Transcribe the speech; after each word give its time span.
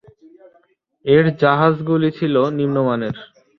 এর 1.05 1.25
জাহাজগুলি 1.41 2.09
ছিল 2.17 2.35
নিম্নমানের। 2.57 3.15